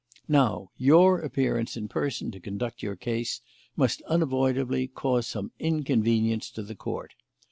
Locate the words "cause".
4.87-5.27